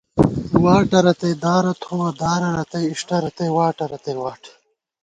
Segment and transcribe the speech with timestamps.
[0.63, 4.41] واٹہ رتئ دارہ تھووَہ، دارہ رتئ اِݭٹہ، رتئ واٹہ رتئ واٹ